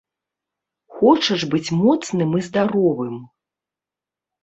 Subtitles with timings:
[0.95, 3.25] Хочаш быць моцным і здаровым?